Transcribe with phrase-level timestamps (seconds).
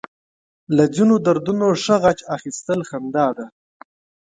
[0.75, 3.45] له ځينو دردونو ښه غچ اخيستل خندا ده.